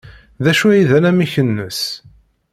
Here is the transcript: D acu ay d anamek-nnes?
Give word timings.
D 0.43 0.45
acu 0.51 0.65
ay 0.69 0.83
d 0.89 0.91
anamek-nnes? 0.97 1.81